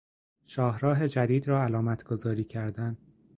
شاهراه 0.45 1.07
جدید 1.07 1.47
را 1.47 1.63
علامت 1.63 2.03
گذاری 2.03 2.43
کردن 2.43 2.97